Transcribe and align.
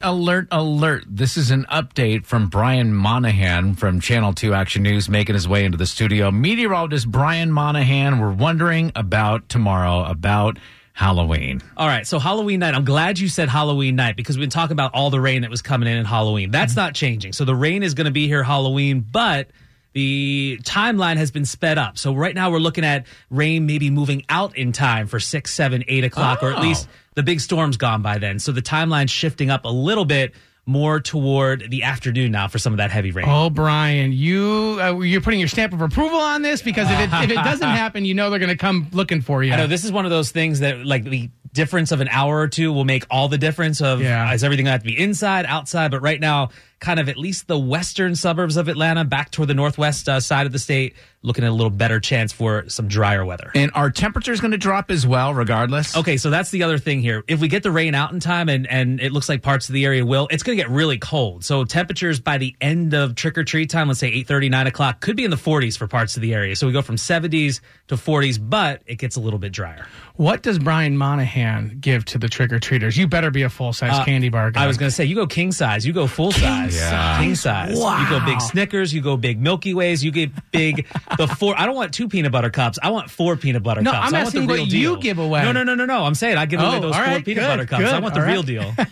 Alert, 0.00 0.46
alert. 0.52 1.06
This 1.08 1.36
is 1.36 1.50
an 1.50 1.66
update 1.72 2.24
from 2.24 2.46
Brian 2.46 2.94
Monahan 2.94 3.74
from 3.74 3.98
Channel 3.98 4.32
2 4.32 4.54
Action 4.54 4.84
News 4.84 5.08
making 5.08 5.34
his 5.34 5.48
way 5.48 5.64
into 5.64 5.76
the 5.76 5.86
studio. 5.86 6.30
Meteorologist 6.30 7.10
Brian 7.10 7.50
Monahan, 7.50 8.20
we're 8.20 8.30
wondering 8.30 8.92
about 8.94 9.48
tomorrow, 9.48 10.04
about 10.04 10.60
Halloween. 10.92 11.62
All 11.76 11.88
right, 11.88 12.06
so 12.06 12.20
Halloween 12.20 12.60
night. 12.60 12.76
I'm 12.76 12.84
glad 12.84 13.18
you 13.18 13.28
said 13.28 13.48
Halloween 13.48 13.96
night 13.96 14.14
because 14.14 14.36
we've 14.36 14.44
been 14.44 14.50
talking 14.50 14.70
about 14.74 14.94
all 14.94 15.10
the 15.10 15.20
rain 15.20 15.42
that 15.42 15.50
was 15.50 15.62
coming 15.62 15.88
in 15.88 15.96
in 15.96 16.04
Halloween. 16.04 16.52
That's 16.52 16.74
mm-hmm. 16.74 16.80
not 16.80 16.94
changing. 16.94 17.32
So 17.32 17.44
the 17.44 17.56
rain 17.56 17.82
is 17.82 17.94
going 17.94 18.04
to 18.04 18.12
be 18.12 18.28
here 18.28 18.44
Halloween, 18.44 19.00
but 19.00 19.48
the 19.94 20.58
timeline 20.62 21.16
has 21.16 21.30
been 21.30 21.44
sped 21.44 21.78
up. 21.78 21.98
So 21.98 22.14
right 22.14 22.34
now 22.34 22.50
we're 22.50 22.58
looking 22.58 22.84
at 22.84 23.06
rain 23.30 23.66
maybe 23.66 23.90
moving 23.90 24.24
out 24.28 24.56
in 24.56 24.72
time 24.72 25.06
for 25.06 25.18
six, 25.18 25.52
seven, 25.52 25.84
eight 25.88 26.04
o'clock, 26.04 26.42
or 26.42 26.50
at 26.52 26.58
Oh. 26.58 26.62
least 26.62 26.88
the 27.14 27.22
big 27.22 27.40
storm's 27.40 27.76
gone 27.76 28.02
by 28.02 28.18
then. 28.18 28.38
So 28.38 28.52
the 28.52 28.62
timeline's 28.62 29.10
shifting 29.10 29.50
up 29.50 29.64
a 29.64 29.68
little 29.70 30.04
bit 30.04 30.34
more 30.66 31.00
toward 31.00 31.70
the 31.70 31.82
afternoon 31.82 32.30
now 32.30 32.46
for 32.46 32.58
some 32.58 32.74
of 32.74 32.76
that 32.76 32.90
heavy 32.90 33.10
rain. 33.10 33.24
Oh, 33.26 33.48
Brian, 33.48 34.12
you 34.12 34.78
uh, 34.80 34.98
you're 35.00 35.22
putting 35.22 35.40
your 35.40 35.48
stamp 35.48 35.72
of 35.72 35.80
approval 35.80 36.18
on 36.20 36.42
this 36.42 36.60
because 36.60 36.90
if 36.90 37.00
it, 37.00 37.10
if 37.24 37.30
it 37.30 37.36
doesn't 37.36 37.66
happen, 37.68 38.04
you 38.04 38.12
know 38.12 38.28
they're 38.28 38.38
going 38.38 38.50
to 38.50 38.56
come 38.56 38.86
looking 38.92 39.22
for 39.22 39.42
you. 39.42 39.52
I 39.54 39.56
know 39.56 39.66
this 39.66 39.84
is 39.84 39.90
one 39.92 40.04
of 40.04 40.10
those 40.10 40.30
things 40.30 40.60
that 40.60 40.84
like 40.84 41.04
the 41.04 41.30
difference 41.54 41.90
of 41.90 42.02
an 42.02 42.08
hour 42.08 42.38
or 42.38 42.48
two 42.48 42.70
will 42.70 42.84
make 42.84 43.06
all 43.10 43.28
the 43.28 43.38
difference 43.38 43.80
of 43.80 44.02
Yeah. 44.02 44.30
is 44.34 44.44
everything 44.44 44.66
gonna 44.66 44.72
have 44.72 44.82
to 44.82 44.86
be 44.86 45.00
inside, 45.00 45.46
outside, 45.46 45.90
but 45.90 46.00
right 46.02 46.20
now, 46.20 46.50
kind 46.80 47.00
of 47.00 47.08
at 47.08 47.16
least 47.16 47.48
the 47.48 47.58
western 47.58 48.14
suburbs 48.14 48.56
of 48.56 48.68
Atlanta, 48.68 49.04
back 49.04 49.30
toward 49.30 49.48
the 49.48 49.54
northwest 49.54 50.08
uh, 50.08 50.20
side 50.20 50.46
of 50.46 50.52
the 50.52 50.58
state, 50.58 50.94
looking 51.22 51.44
at 51.44 51.50
a 51.50 51.52
little 51.52 51.70
better 51.70 51.98
chance 51.98 52.32
for 52.32 52.68
some 52.68 52.86
drier 52.86 53.24
weather. 53.24 53.50
And 53.54 53.72
our 53.74 53.90
temperatures 53.90 54.40
going 54.40 54.52
to 54.52 54.58
drop 54.58 54.90
as 54.90 55.06
well, 55.06 55.34
regardless. 55.34 55.96
Okay, 55.96 56.16
so 56.16 56.30
that's 56.30 56.50
the 56.50 56.62
other 56.62 56.78
thing 56.78 57.00
here. 57.00 57.24
If 57.26 57.40
we 57.40 57.48
get 57.48 57.64
the 57.64 57.72
rain 57.72 57.94
out 57.94 58.12
in 58.12 58.20
time 58.20 58.48
and, 58.48 58.66
and 58.68 59.00
it 59.00 59.10
looks 59.10 59.28
like 59.28 59.42
parts 59.42 59.68
of 59.68 59.72
the 59.72 59.84
area 59.84 60.06
will, 60.06 60.28
it's 60.30 60.42
going 60.42 60.56
to 60.56 60.62
get 60.62 60.70
really 60.70 60.98
cold. 60.98 61.44
So 61.44 61.64
temperatures 61.64 62.20
by 62.20 62.38
the 62.38 62.54
end 62.60 62.94
of 62.94 63.16
trick 63.16 63.36
or 63.36 63.44
treat 63.44 63.70
time, 63.70 63.88
let's 63.88 64.00
say 64.00 64.12
8.30, 64.24 64.50
9 64.50 64.66
o'clock, 64.68 65.00
could 65.00 65.16
be 65.16 65.24
in 65.24 65.30
the 65.30 65.36
40s 65.36 65.76
for 65.76 65.88
parts 65.88 66.16
of 66.16 66.22
the 66.22 66.34
area. 66.34 66.54
So 66.54 66.66
we 66.66 66.72
go 66.72 66.82
from 66.82 66.96
70s 66.96 67.60
to 67.88 67.96
40s, 67.96 68.38
but 68.40 68.82
it 68.86 68.96
gets 68.96 69.16
a 69.16 69.20
little 69.20 69.38
bit 69.40 69.52
drier. 69.52 69.86
what 70.14 70.42
does 70.42 70.58
Brian 70.58 70.96
Monahan 70.96 71.78
give 71.80 72.04
to 72.06 72.18
the 72.18 72.28
trick 72.28 72.52
or 72.52 72.60
treaters? 72.60 72.96
You 72.96 73.08
better 73.08 73.30
be 73.30 73.42
a 73.42 73.48
full 73.48 73.72
size 73.72 74.04
candy 74.04 74.28
bar 74.28 74.50
guy. 74.52 74.60
Uh, 74.60 74.64
I 74.64 74.66
was 74.66 74.76
going 74.76 74.88
to 74.88 74.94
say, 74.94 75.04
you 75.04 75.14
go 75.14 75.26
king 75.26 75.50
size, 75.52 75.84
you 75.84 75.92
go 75.92 76.06
full 76.06 76.32
size, 76.32 76.67
size. 76.72 77.18
king 77.20 77.34
size. 77.34 77.78
You 77.78 78.08
go 78.08 78.24
big 78.24 78.40
Snickers, 78.40 78.92
you 78.94 79.00
go 79.00 79.16
big 79.16 79.40
Milky 79.40 79.74
Ways, 79.74 80.02
you 80.04 80.10
get 80.10 80.30
big 80.50 80.86
the 81.18 81.26
four. 81.26 81.58
I 81.58 81.66
don't 81.66 81.74
want 81.76 81.92
two 81.94 82.08
peanut 82.08 82.32
butter 82.32 82.50
cups. 82.50 82.78
I 82.82 82.90
want 82.90 83.10
four 83.10 83.36
peanut 83.36 83.62
butter 83.62 83.82
No, 83.82 83.92
cups. 83.92 84.08
I'm 84.08 84.14
I 84.14 84.18
want 84.18 84.26
asking 84.28 84.46
the 84.46 84.54
real 84.54 84.64
you 84.64 84.70
deal. 84.70 84.96
give 84.96 85.18
away. 85.18 85.42
No, 85.42 85.52
no, 85.52 85.62
no, 85.64 85.74
no, 85.74 85.84
no. 85.86 86.04
I'm 86.04 86.14
saying 86.14 86.36
I 86.36 86.46
give 86.46 86.60
away 86.60 86.76
Oh, 86.76 86.80
those 86.80 86.94
four 86.94 87.04
right, 87.04 87.24
peanut 87.24 87.42
good, 87.42 87.48
butter 87.48 87.66
cups. 87.66 87.82
good, 87.82 87.94
I 87.94 87.98
want 88.00 88.14
the 88.14 88.20
all 88.20 88.26
real 88.26 88.42
deal. 88.42 88.74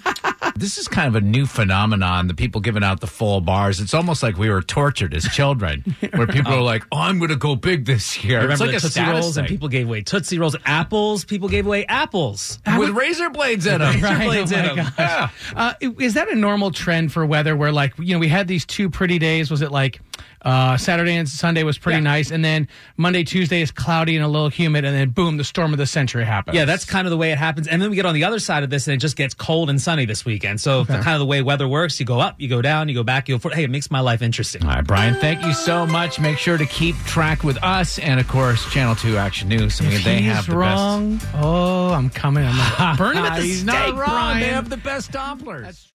This 0.59 0.79
is 0.79 0.89
kind 0.89 1.07
of 1.09 1.15
a 1.15 1.21
new 1.21 1.47
phenomenon, 1.47 2.27
the 2.29 2.35
people 2.35 2.61
giving 2.61 2.83
out 2.83 3.01
the 3.01 3.07
full 3.07 3.41
bars. 3.41 3.81
It's 3.81 3.95
almost 3.95 4.23
like 4.23 4.37
we 4.39 4.49
were 4.49 4.63
tortured 4.63 5.15
as 5.15 5.25
children, 5.25 5.83
where 6.15 6.27
people 6.27 6.53
are 6.55 6.63
like, 6.63 6.85
oh, 6.93 6.99
I'm 6.99 7.19
going 7.19 7.31
to 7.31 7.37
go 7.37 7.57
big 7.57 7.85
this 7.85 8.25
year. 8.25 8.41
Remember 8.43 8.53
it's 8.53 8.61
like 8.61 8.71
the 8.71 8.77
a 8.77 8.81
Tootsie 8.81 9.01
status 9.01 9.23
Rolls 9.25 9.37
and 9.37 9.47
thing. 9.47 9.55
people 9.55 9.69
gave 9.69 9.87
away 9.87 10.03
Tootsie 10.03 10.39
Rolls. 10.39 10.57
Apples, 10.65 11.25
people 11.25 11.49
gave 11.49 11.67
away 11.67 11.85
apples. 11.87 12.59
with 12.79 12.91
razor 12.91 13.31
blades 13.31 13.67
in 13.67 13.81
them. 13.81 14.01
Right, 14.07 14.25
blades 14.27 14.53
oh 14.53 14.57
in 14.57 14.77
my 14.77 14.83
'em. 14.83 14.93
gosh. 14.97 15.33
Uh, 15.55 15.75
is 16.01 16.15
that 16.15 16.29
a 16.29 16.35
normal 16.35 16.71
trend 16.71 17.13
for 17.13 17.25
weather 17.27 17.57
where, 17.57 17.73
like, 17.73 17.93
you 17.99 18.13
know, 18.15 18.19
we 18.19 18.29
had 18.29 18.47
these 18.49 18.65
two 18.65 18.89
pretty 18.91 19.19
days? 19.19 19.51
Was 19.51 19.63
it 19.63 19.71
like 19.73 20.01
uh, 20.43 20.77
Saturday 20.77 21.17
and 21.17 21.29
Sunday 21.29 21.63
was 21.65 21.77
pretty 21.79 21.99
Yeah. 21.99 22.05
nice, 22.05 22.31
and 22.31 22.45
then 22.45 22.69
Monday, 22.97 23.25
Tuesday 23.25 23.63
is 23.63 23.71
cloudy 23.71 24.17
and 24.17 24.25
a 24.25 24.29
little 24.29 24.49
humid, 24.49 24.85
and 24.85 24.95
then 24.97 25.11
boom, 25.11 25.37
the 25.37 25.45
storm 25.45 25.73
of 25.73 25.79
the 25.79 25.87
century 25.87 26.25
happens? 26.25 26.55
Yeah, 26.57 26.65
that's 26.65 26.85
kind 26.85 27.07
of 27.07 27.11
the 27.11 27.17
way 27.17 27.33
it 27.33 27.39
happens. 27.39 27.67
And 27.67 27.83
then 27.83 27.91
we 27.91 27.97
get 27.97 28.07
on 28.07 28.15
the 28.15 28.25
other 28.25 28.39
side 28.39 28.63
of 28.63 28.71
this 28.71 28.87
and 28.87 28.95
it 28.95 28.99
just 28.99 29.17
gets 29.17 29.35
cold 29.35 29.71
and 29.71 29.81
sunny 29.81 30.05
this 30.05 30.25
weekend. 30.25 30.61
So 30.61 30.85
the 30.85 30.95
kind 30.99 31.15
of 31.15 31.19
the 31.21 31.27
way 31.27 31.43
weather 31.43 31.67
works, 31.67 31.99
you 31.99 32.07
go 32.07 32.21
up, 32.21 32.41
you 32.41 32.49
go 32.49 32.63
down, 32.63 32.89
you 32.89 32.95
go 32.95 33.03
back, 33.03 33.29
you 33.29 33.35
go 33.35 33.39
forward. 33.41 33.57
Hey, 33.57 33.65
it 33.65 33.71
makes 33.71 33.91
my 33.91 34.01
life 34.01 34.23
interesting. 34.23 34.63
All 34.65 34.71
right, 34.71 34.87
Brian, 34.87 35.15
thank 35.17 35.45
you 35.45 35.53
so 35.53 35.87
much. 35.87 36.21
Make 36.21 36.39
sure 36.39 36.57
to 36.59 36.67
keep 36.67 36.97
track 37.05 37.43
with 37.43 37.63
us 37.65 37.99
and, 37.99 38.21
of 38.21 38.29
course, 38.29 38.65
Channel 38.73 38.95
2 38.97 39.17
Action 39.17 39.49
News. 39.49 39.81
I 39.81 39.85
mean, 39.85 39.93
If 39.95 40.05
they 40.05 40.21
have 40.23 40.47
the 40.47 40.57
wrong, 40.57 41.21
oh, 41.35 41.91
I'm 41.93 42.09
coming. 42.11 42.45
I'm 42.47 42.57
gonna 42.79 42.97
burn 42.99 43.17
him 43.17 43.25
at 43.25 43.31
best. 43.31 43.43
the 43.43 43.53
stake. 43.55 43.95
Brian. 43.95 44.41
They 44.41 44.49
have 44.49 44.69
the 44.71 44.77
best 44.77 45.11
Dopplers. 45.13 45.87